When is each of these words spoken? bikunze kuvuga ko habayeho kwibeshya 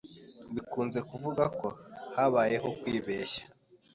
bikunze 0.53 0.99
kuvuga 1.09 1.43
ko 1.59 1.67
habayeho 2.15 2.69
kwibeshya 2.79 3.43